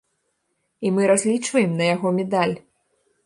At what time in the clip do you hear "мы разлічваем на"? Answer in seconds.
0.95-1.85